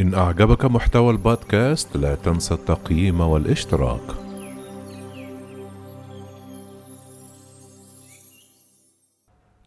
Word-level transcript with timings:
إن 0.00 0.14
أعجبك 0.14 0.64
محتوى 0.64 1.10
البودكاست 1.10 1.96
لا 1.96 2.14
تنسى 2.14 2.54
التقييم 2.54 3.20
والاشتراك. 3.20 4.00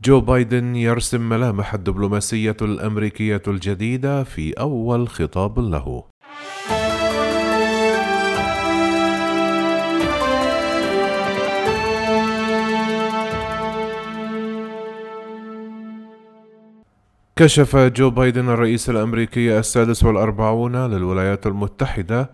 جو 0.03 0.21
بايدن 0.21 0.75
يرسم 0.75 1.29
ملامح 1.29 1.73
الدبلوماسية 1.73 2.57
الأمريكية 2.61 3.41
الجديدة 3.47 4.23
في 4.23 4.53
أول 4.53 5.09
خطاب 5.09 5.59
له. 5.59 6.12
كشف 17.35 17.75
جو 17.75 18.09
بايدن 18.09 18.49
الرئيس 18.49 18.89
الأمريكي 18.89 19.59
السادس 19.59 20.03
والأربعون 20.03 20.75
للولايات 20.75 21.47
المتحدة 21.47 22.29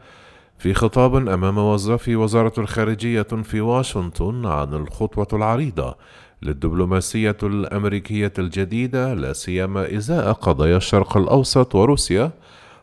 في 0.58 0.74
خطاب 0.74 1.16
أمام 1.28 1.56
موظفي 1.56 2.16
وزارة 2.16 2.54
الخارجية 2.58 3.22
في 3.22 3.62
واشنطن 3.62 4.46
عن 4.46 4.74
الخطوة 4.74 5.28
العريضة 5.34 5.96
للدبلوماسية 6.42 7.38
الأمريكية 7.44 8.34
الجديدة 8.40 9.14
لا 9.14 9.34
سيما 9.34 9.96
إزاء 9.98 10.32
قضايا 10.32 10.78
الشرق 10.78 11.18
الأوسط 11.18 11.76
وروسيا 11.76 12.32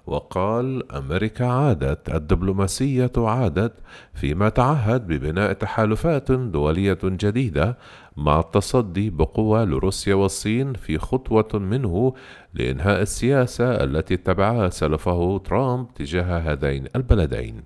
وقال 0.07 0.93
أمريكا 0.93 1.47
عادت 1.47 2.15
الدبلوماسية 2.15 3.13
عادت 3.17 3.73
فيما 4.15 4.49
تعهد 4.49 5.07
ببناء 5.07 5.53
تحالفات 5.53 6.33
دولية 6.33 6.99
جديدة 7.05 7.79
مع 8.17 8.41
التصدي 8.41 9.11
بقوة 9.11 9.65
لروسيا 9.65 10.15
والصين 10.15 10.73
في 10.73 10.99
خطوة 10.99 11.49
منه 11.55 12.15
لإنهاء 12.55 13.03
السياسة 13.03 13.85
التي 13.85 14.15
اتبعها 14.15 14.69
سلفه 14.69 15.39
ترامب 15.39 15.95
تجاه 15.95 16.39
هذين 16.39 16.87
البلدين. 16.97 17.63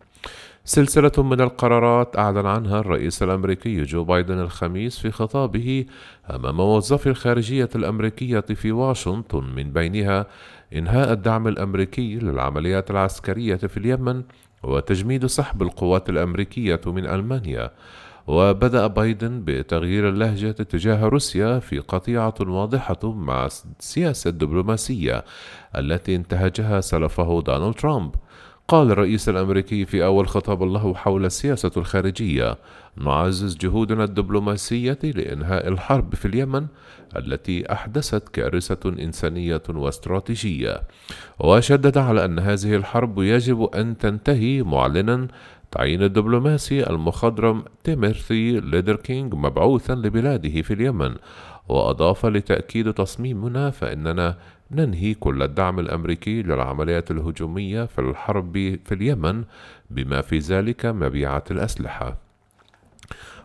سلسلة 0.65 1.13
من 1.19 1.41
القرارات 1.41 2.19
أعلن 2.19 2.47
عنها 2.47 2.81
الرئيس 2.81 3.23
الأمريكي 3.23 3.83
جو 3.83 4.05
بايدن 4.05 4.41
الخميس 4.41 4.99
في 4.99 5.11
خطابه 5.11 5.87
أمام 6.31 6.57
موظفي 6.57 7.07
الخارجية 7.07 7.69
الأمريكية 7.75 8.41
في 8.41 8.73
واشنطن 8.73 9.45
من 9.57 9.73
بينها 9.73 10.27
إنهاء 10.75 11.13
الدعم 11.13 11.49
الأمريكي 11.49 12.17
للعمليات 12.17 12.91
العسكرية 12.91 13.57
في 13.57 13.77
اليمن 13.77 14.23
وتجميد 14.63 15.27
سحب 15.27 15.63
القوات 15.63 16.09
الأمريكية 16.11 16.81
من 16.87 17.07
ألمانيا. 17.07 17.71
وبدأ 18.27 18.87
بايدن 18.87 19.43
بتغيير 19.45 20.09
اللهجة 20.09 20.51
تجاه 20.51 21.05
روسيا 21.05 21.59
في 21.59 21.79
قطيعة 21.79 22.35
واضحة 22.41 22.99
مع 23.05 23.47
السياسة 23.47 24.31
الدبلوماسية 24.31 25.25
التي 25.77 26.17
انتهجها 26.17 26.81
سلفه 26.81 27.43
دونالد 27.43 27.75
ترامب. 27.75 28.15
قال 28.71 28.91
الرئيس 28.91 29.29
الأمريكي 29.29 29.85
في 29.85 30.05
أول 30.05 30.29
خطاب 30.29 30.63
له 30.63 30.95
حول 30.95 31.25
السياسة 31.25 31.71
الخارجية 31.77 32.59
نعزز 32.97 33.57
جهودنا 33.57 34.05
الدبلوماسية 34.05 34.99
لإنهاء 35.03 35.69
الحرب 35.69 36.15
في 36.15 36.25
اليمن 36.25 36.67
التي 37.17 37.73
أحدثت 37.73 38.29
كارثة 38.29 38.89
إنسانية 38.89 39.63
واستراتيجية. 39.69 40.83
وشدد 41.39 41.99
على 41.99 42.25
أن 42.25 42.39
هذه 42.39 42.77
الحرب 42.77 43.19
يجب 43.19 43.63
أن 43.63 43.99
تنتهي 43.99 44.63
معلنا. 44.63 45.29
تعيين 45.71 46.03
الدبلوماسي 46.03 46.91
المخضرم 46.91 47.65
تيموثي 47.85 48.61
ليدركينج 48.61 49.35
مبعوثا 49.35 49.95
لبلاده 49.95 50.63
في 50.63 50.75
اليمن. 50.75 51.15
وأضاف 51.71 52.27
لتأكيد 52.27 52.93
تصميمنا 52.93 53.71
فإننا 53.71 54.37
ننهي 54.71 55.15
كل 55.15 55.43
الدعم 55.43 55.79
الأمريكي 55.81 56.43
للعمليات 56.43 57.11
الهجومية 57.11 57.85
في 57.85 57.99
الحرب 57.99 58.53
في 58.85 58.95
اليمن 58.95 59.45
بما 59.91 60.21
في 60.21 60.39
ذلك 60.39 60.87
مبيعات 60.87 61.51
الأسلحة. 61.51 62.30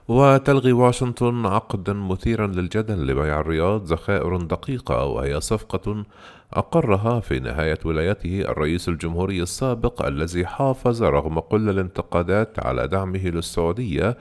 وتلغي 0.07 0.71
واشنطن 0.71 1.45
عقدا 1.45 1.93
مثيرا 1.93 2.47
للجدل 2.47 3.07
لبيع 3.07 3.39
الرياض 3.39 3.83
ذخائر 3.83 4.37
دقيقة 4.37 5.05
وهي 5.05 5.41
صفقة 5.41 6.05
أقرها 6.53 7.19
في 7.19 7.39
نهاية 7.39 7.77
ولايته 7.85 8.41
الرئيس 8.41 8.89
الجمهوري 8.89 9.41
السابق 9.41 10.05
الذي 10.05 10.45
حافظ 10.45 11.03
رغم 11.03 11.39
كل 11.39 11.69
الانتقادات 11.69 12.65
على 12.65 12.87
دعمه 12.87 13.27
للسعودية 13.27 14.17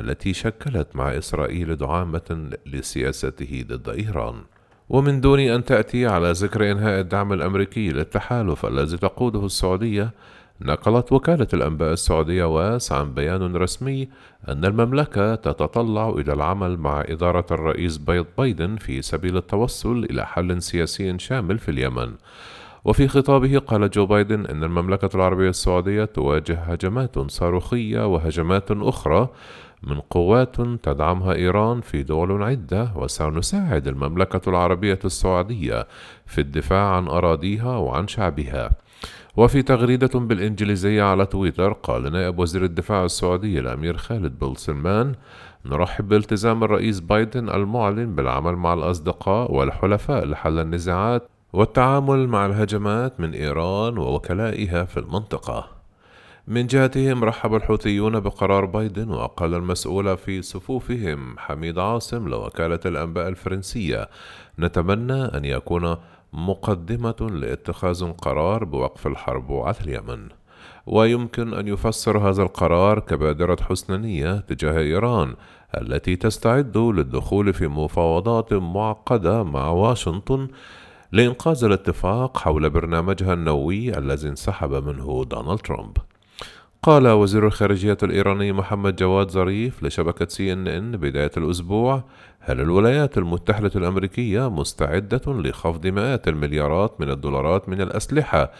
التي 0.00 0.32
شكلت 0.34 0.96
مع 0.96 1.18
إسرائيل 1.18 1.76
دعامة 1.76 2.50
لسياسته 2.66 3.64
ضد 3.68 3.88
إيران. 3.88 4.34
ومن 4.88 5.20
دون 5.20 5.40
أن 5.40 5.64
تأتي 5.64 6.06
على 6.06 6.32
ذكر 6.32 6.72
إنهاء 6.72 7.00
الدعم 7.00 7.32
الأمريكي 7.32 7.88
للتحالف 7.90 8.66
الذي 8.66 8.96
تقوده 8.96 9.46
السعودية 9.46 10.10
نقلت 10.60 11.12
وكالة 11.12 11.46
الأنباء 11.54 11.92
السعودية 11.92 12.44
واس 12.44 12.92
عن 12.92 13.14
بيان 13.14 13.56
رسمي 13.56 14.08
أن 14.48 14.64
المملكة 14.64 15.34
تتطلع 15.34 16.08
إلى 16.08 16.32
العمل 16.32 16.76
مع 16.76 17.04
إدارة 17.08 17.46
الرئيس 17.50 17.98
بايدن 18.38 18.76
في 18.76 19.02
سبيل 19.02 19.36
التوصل 19.36 20.06
إلى 20.10 20.26
حل 20.26 20.62
سياسي 20.62 21.18
شامل 21.18 21.58
في 21.58 21.70
اليمن. 21.70 22.14
وفي 22.84 23.08
خطابه 23.08 23.58
قال 23.58 23.90
جو 23.90 24.06
بايدن 24.06 24.46
أن 24.46 24.64
المملكة 24.64 25.10
العربية 25.14 25.48
السعودية 25.48 26.04
تواجه 26.04 26.54
هجمات 26.54 27.18
صاروخية 27.18 28.06
وهجمات 28.06 28.70
أخرى 28.70 29.28
من 29.82 30.00
قوات 30.00 30.60
تدعمها 30.60 31.34
إيران 31.34 31.80
في 31.80 32.02
دول 32.02 32.42
عدة 32.42 32.92
وسنساعد 32.96 33.88
المملكة 33.88 34.50
العربية 34.50 34.98
السعودية 35.04 35.86
في 36.26 36.40
الدفاع 36.40 36.96
عن 36.96 37.08
أراضيها 37.08 37.76
وعن 37.76 38.08
شعبها. 38.08 38.70
وفي 39.36 39.62
تغريدة 39.62 40.18
بالإنجليزية 40.18 41.02
على 41.02 41.26
تويتر 41.26 41.72
قال 41.72 42.12
نائب 42.12 42.38
وزير 42.38 42.64
الدفاع 42.64 43.04
السعودي 43.04 43.60
الأمير 43.60 43.96
خالد 43.96 44.38
بن 44.38 44.54
سلمان 44.54 45.14
نرحب 45.66 46.08
بالتزام 46.08 46.64
الرئيس 46.64 47.00
بايدن 47.00 47.48
المعلن 47.48 48.14
بالعمل 48.14 48.56
مع 48.56 48.74
الأصدقاء 48.74 49.52
والحلفاء 49.54 50.24
لحل 50.24 50.58
النزاعات 50.58 51.28
والتعامل 51.52 52.28
مع 52.28 52.46
الهجمات 52.46 53.20
من 53.20 53.32
إيران 53.32 53.98
ووكلائها 53.98 54.84
في 54.84 55.00
المنطقة. 55.00 55.75
من 56.48 56.66
جهتهم 56.66 57.24
رحب 57.24 57.54
الحوثيون 57.54 58.20
بقرار 58.20 58.64
بايدن 58.64 59.10
وقال 59.10 59.54
المسؤول 59.54 60.16
في 60.16 60.42
صفوفهم 60.42 61.38
حميد 61.38 61.78
عاصم 61.78 62.28
لوكالة 62.28 62.80
الأنباء 62.86 63.28
الفرنسية. 63.28 64.08
نتمنى 64.58 65.24
أن 65.24 65.44
يكون 65.44 65.96
مقدمة 66.32 67.16
لاتخاذ 67.20 68.12
قرار 68.12 68.64
بوقف 68.64 69.06
الحرب 69.06 69.52
على 69.52 69.76
اليمن. 69.80 70.28
ويمكن 70.86 71.54
أن 71.54 71.68
يفسر 71.68 72.18
هذا 72.18 72.42
القرار 72.42 72.98
كبادرة 72.98 73.56
حسن 73.62 74.00
نية 74.00 74.40
تجاه 74.40 74.78
إيران 74.78 75.34
التي 75.80 76.16
تستعد 76.16 76.76
للدخول 76.76 77.52
في 77.52 77.68
مفاوضات 77.68 78.52
معقدة 78.52 79.44
مع 79.44 79.68
واشنطن 79.68 80.48
لإنقاذ 81.12 81.64
الاتفاق 81.64 82.38
حول 82.38 82.70
برنامجها 82.70 83.32
النووي 83.32 83.98
الذي 83.98 84.28
انسحب 84.28 84.74
منه 84.74 85.24
دونالد 85.30 85.58
ترامب. 85.58 85.96
قال 86.86 87.08
وزير 87.08 87.46
الخارجية 87.46 87.96
الإيراني 88.02 88.52
محمد 88.52 88.96
جواد 88.96 89.30
ظريف 89.30 89.82
لشبكة 89.82 90.26
سي 90.28 90.52
إن 90.52 90.68
إن 90.68 90.96
بداية 90.96 91.30
الأسبوع 91.36 92.04
هل 92.40 92.60
الولايات 92.60 93.18
المتحدة 93.18 93.70
الأمريكية 93.76 94.50
مستعدة 94.50 95.20
لخفض 95.26 95.86
مئات 95.86 96.28
المليارات 96.28 97.00
من 97.00 97.10
الدولارات 97.10 97.68
من 97.68 97.80
الأسلحة 97.80 98.52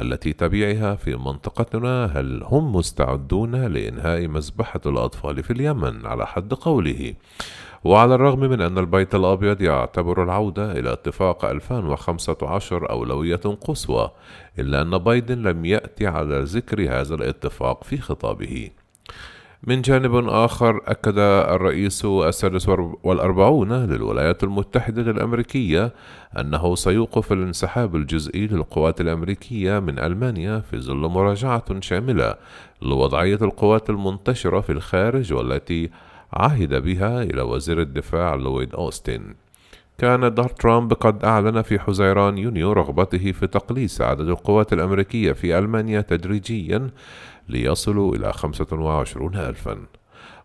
التي 0.00 0.32
تبيعها 0.32 0.94
في 0.94 1.16
منطقتنا؟ 1.16 2.06
هل 2.06 2.42
هم 2.44 2.76
مستعدون 2.76 3.66
لإنهاء 3.66 4.28
مذبحة 4.28 4.80
الأطفال 4.86 5.42
في 5.42 5.50
اليمن؟ 5.50 6.06
على 6.06 6.26
حد 6.26 6.54
قوله. 6.54 7.14
وعلى 7.86 8.14
الرغم 8.14 8.40
من 8.40 8.60
أن 8.60 8.78
البيت 8.78 9.14
الأبيض 9.14 9.62
يعتبر 9.62 10.22
العودة 10.22 10.72
إلى 10.72 10.92
اتفاق 10.92 11.44
2015 11.44 12.90
أولوية 12.90 13.36
قصوى 13.36 14.10
إلا 14.58 14.82
أن 14.82 14.98
بايدن 14.98 15.42
لم 15.42 15.64
يأتي 15.64 16.06
على 16.06 16.40
ذكر 16.42 17.00
هذا 17.00 17.14
الاتفاق 17.14 17.84
في 17.84 17.98
خطابه. 17.98 18.70
من 19.62 19.82
جانب 19.82 20.28
آخر 20.28 20.80
أكد 20.86 21.18
الرئيس 21.18 22.04
السادس 22.04 22.68
والأربعون 23.02 23.72
للولايات 23.72 24.44
المتحدة 24.44 25.02
الأمريكية 25.02 25.92
أنه 26.38 26.74
سيوقف 26.74 27.32
الانسحاب 27.32 27.96
الجزئي 27.96 28.46
للقوات 28.46 29.00
الأمريكية 29.00 29.78
من 29.78 29.98
ألمانيا 29.98 30.60
في 30.70 30.80
ظل 30.80 30.96
مراجعة 30.96 31.80
شاملة 31.80 32.34
لوضعية 32.82 33.38
القوات 33.42 33.90
المنتشرة 33.90 34.60
في 34.60 34.72
الخارج 34.72 35.32
والتي 35.32 35.90
عهد 36.32 36.74
بها 36.74 37.22
إلى 37.22 37.42
وزير 37.42 37.80
الدفاع 37.80 38.34
لويد 38.34 38.74
أوستن. 38.74 39.34
كان 39.98 40.34
ترامب 40.34 40.92
قد 40.92 41.24
أعلن 41.24 41.62
في 41.62 41.78
حزيران 41.78 42.38
يونيو 42.38 42.72
رغبته 42.72 43.32
في 43.32 43.46
تقليص 43.46 44.00
عدد 44.00 44.28
القوات 44.28 44.72
الأمريكية 44.72 45.32
في 45.32 45.58
ألمانيا 45.58 46.00
تدريجيا 46.00 46.90
ليصلوا 47.48 48.16
إلى 48.16 48.32
25 48.32 49.36
ألفا. 49.36 49.78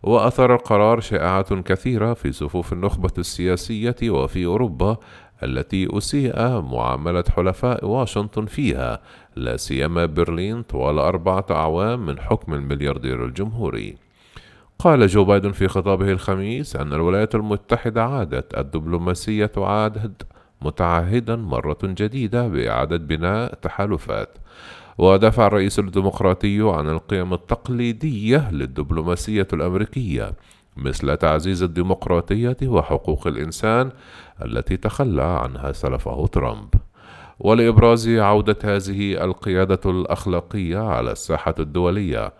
وأثر 0.02 0.54
القرار 0.54 1.00
شائعات 1.00 1.52
كثيرة 1.52 2.14
في 2.14 2.32
صفوف 2.32 2.72
النخبة 2.72 3.12
السياسية 3.18 3.96
وفي 4.02 4.46
أوروبا 4.46 4.96
التي 5.42 5.98
أسيء 5.98 6.60
معاملة 6.60 7.24
حلفاء 7.36 7.86
واشنطن 7.86 8.46
فيها 8.46 9.02
لا 9.36 9.56
سيما 9.56 10.06
برلين 10.06 10.62
طوال 10.62 10.98
أربعة 10.98 11.46
أعوام 11.50 12.06
من 12.06 12.20
حكم 12.20 12.54
الملياردير 12.54 13.24
الجمهوري. 13.24 13.96
قال 14.82 15.06
جو 15.06 15.24
بايدن 15.24 15.52
في 15.52 15.68
خطابه 15.68 16.12
الخميس 16.12 16.76
أن 16.76 16.92
الولايات 16.92 17.34
المتحدة 17.34 18.04
عادت 18.04 18.58
الدبلوماسية 18.58 19.50
عادت 19.56 20.22
متعهدا 20.62 21.36
مرة 21.36 21.78
جديدة 21.84 22.48
بإعادة 22.48 22.96
بناء 22.96 23.54
تحالفات. 23.54 24.38
ودافع 24.98 25.46
الرئيس 25.46 25.78
الديمقراطي 25.78 26.60
عن 26.60 26.88
القيم 26.88 27.32
التقليدية 27.32 28.50
للدبلوماسية 28.50 29.48
الأمريكية 29.52 30.32
مثل 30.76 31.16
تعزيز 31.16 31.62
الديمقراطية 31.62 32.56
وحقوق 32.62 33.26
الإنسان 33.26 33.90
التي 34.44 34.76
تخلى 34.76 35.22
عنها 35.22 35.72
سلفه 35.72 36.26
ترامب. 36.26 36.68
ولإبراز 37.40 38.08
عودة 38.08 38.56
هذه 38.64 39.24
القيادة 39.24 39.90
الأخلاقية 39.90 40.78
على 40.78 41.12
الساحة 41.12 41.54
الدولية 41.58 42.32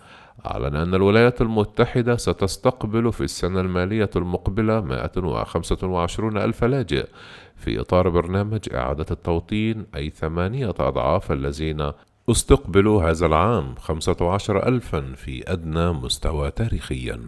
أعلن 0.46 0.76
أن 0.76 0.94
الولايات 0.94 1.40
المتحدة 1.40 2.17
ستستقبل 2.17 3.12
في 3.12 3.20
السنة 3.20 3.61
المالية 3.61 4.11
المقبلة 4.17 4.81
125 4.81 6.37
ألف 6.37 6.64
لاجئ 6.64 7.06
في 7.56 7.81
إطار 7.81 8.08
برنامج 8.08 8.61
إعادة 8.75 9.06
التوطين 9.11 9.87
أي 9.96 10.11
ثمانية 10.11 10.69
أضعاف 10.70 11.32
الذين 11.32 11.93
استقبلوا 12.31 13.11
هذا 13.11 13.26
العام 13.26 13.75
15 13.75 14.69
ألفا 14.69 15.12
في 15.17 15.52
أدنى 15.52 15.93
مستوى 15.93 16.50
تاريخيا. 16.50 17.20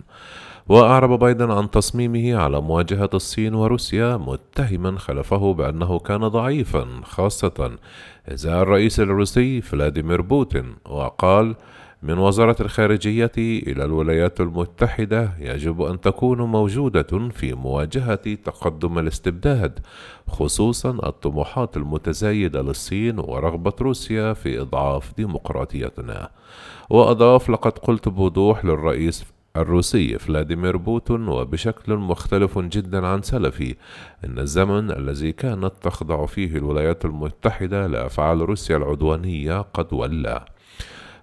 وأعرب 0.68 1.18
بايدن 1.18 1.50
عن 1.50 1.70
تصميمه 1.70 2.36
على 2.36 2.60
مواجهة 2.60 3.10
الصين 3.14 3.54
وروسيا 3.54 4.16
متهما 4.16 4.98
خلفه 4.98 5.54
بأنه 5.54 5.98
كان 5.98 6.28
ضعيفا 6.28 6.86
خاصة 7.04 7.76
إزاء 8.28 8.62
الرئيس 8.62 9.00
الروسي 9.00 9.60
فلاديمير 9.60 10.20
بوتين 10.20 10.74
وقال 10.84 11.54
من 12.04 12.18
وزارة 12.18 12.56
الخارجية 12.60 13.32
إلى 13.38 13.84
الولايات 13.84 14.40
المتحدة 14.40 15.30
يجب 15.40 15.82
أن 15.82 16.00
تكون 16.00 16.40
موجودة 16.40 17.28
في 17.32 17.54
مواجهة 17.54 18.34
تقدم 18.34 18.98
الاستبداد، 18.98 19.78
خصوصا 20.28 20.90
الطموحات 20.90 21.76
المتزايدة 21.76 22.62
للصين 22.62 23.18
ورغبة 23.18 23.72
روسيا 23.80 24.32
في 24.32 24.60
إضعاف 24.60 25.12
ديمقراطيتنا. 25.16 26.30
وأضاف: 26.90 27.50
لقد 27.50 27.78
قلت 27.78 28.08
بوضوح 28.08 28.64
للرئيس 28.64 29.24
الروسي 29.56 30.18
فلاديمير 30.18 30.76
بوتين 30.76 31.28
وبشكل 31.28 31.96
مختلف 31.96 32.58
جدا 32.58 33.06
عن 33.06 33.22
سلفي 33.22 33.74
إن 34.24 34.38
الزمن 34.38 34.90
الذي 34.90 35.32
كانت 35.32 35.72
تخضع 35.82 36.26
فيه 36.26 36.56
الولايات 36.56 37.04
المتحدة 37.04 37.86
لأفعال 37.86 38.40
روسيا 38.40 38.76
العدوانية 38.76 39.60
قد 39.60 39.92
ولى 39.92 40.44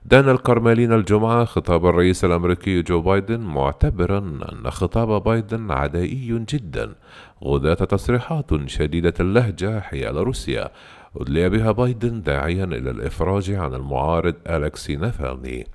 دان 0.05 0.29
الكرملين 0.29 0.93
الجمعة 0.93 1.45
خطاب 1.45 1.85
الرئيس 1.85 2.25
الأمريكي 2.25 2.81
جو 2.81 3.01
بايدن 3.01 3.39
معتبرا 3.39 4.19
أن 4.19 4.69
خطاب 4.69 5.23
بايدن 5.23 5.71
عدائي 5.71 6.45
جدا 6.49 6.95
غداة 7.43 7.73
تصريحات 7.73 8.69
شديدة 8.69 9.13
اللهجة 9.19 9.79
حيال 9.79 10.15
روسيا. 10.15 10.69
أدلي 11.17 11.49
بها 11.49 11.71
بايدن 11.71 12.21
داعيا 12.21 12.63
إلى 12.63 12.91
الإفراج 12.91 13.51
عن 13.51 13.73
المعارض 13.73 14.35
ألكسي 14.49 14.95
نافالني. 14.95 15.67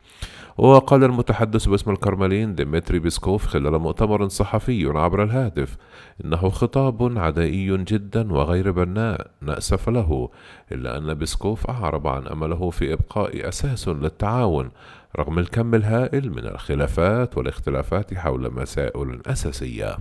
وقال 0.59 1.05
المتحدث 1.05 1.69
باسم 1.69 1.91
الكرملين 1.91 2.55
ديمتري 2.55 2.99
بيسكوف 2.99 3.47
خلال 3.47 3.79
مؤتمر 3.79 4.29
صحفي 4.29 4.87
عبر 4.87 5.23
الهاتف 5.23 5.77
إنه 6.25 6.49
خطاب 6.49 7.19
عدائي 7.19 7.77
جدا 7.77 8.33
وغير 8.33 8.71
بناء 8.71 9.31
نأسف 9.41 9.89
له 9.89 10.29
إلا 10.73 10.99
أن 10.99 11.15
بيسكوف 11.15 11.71
أعرب 11.71 12.07
عن 12.07 12.27
أمله 12.27 12.71
في 12.71 12.93
إبقاء 12.93 13.49
أساس 13.49 13.89
للتعاون 13.89 14.71
رغم 15.19 15.39
الكم 15.39 15.75
الهائل 15.75 16.31
من 16.31 16.47
الخلافات 16.47 17.39
والاختلافات 17.39 18.15
حول 18.15 18.53
مسائل 18.55 19.21
أساسية. 19.27 19.97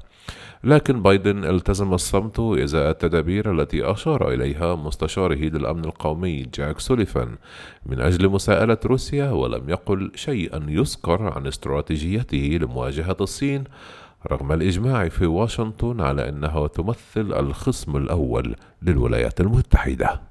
لكن 0.64 1.02
بايدن 1.02 1.46
التزم 1.46 1.94
الصمت 1.94 2.40
إزاء 2.40 2.90
التدابير 2.90 3.52
التي 3.52 3.92
أشار 3.92 4.34
إليها 4.34 4.76
مستشاره 4.76 5.36
للأمن 5.36 5.86
القومي 5.86 6.44
جاك 6.44 6.80
سوليفان 6.80 7.36
من 7.86 8.02
أجل 8.02 8.30
مساءلة 8.30 8.78
روسيا 8.86 9.32
ولم 9.32 9.70
يقل 9.70 10.12
شيئا 10.16 10.66
يذكر 10.68 11.22
عن 11.24 11.48
استراتيجيته 11.48 12.58
لمواجهة 12.62 13.18
الصين 13.22 13.64
رغم 14.32 14.52
الإجماع 14.52 15.10
في 15.10 15.26
واشنطن 15.26 16.02
على 16.02 16.30
أنها 16.30 16.68
تمثل 16.68 17.40
الخصم 17.40 17.98
الأول 17.98 18.56
للولايات 18.82 19.42
المتحدة. 19.42 20.22